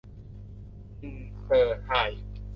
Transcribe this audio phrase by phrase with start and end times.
[1.01, 2.25] อินเตอร์ไฮด์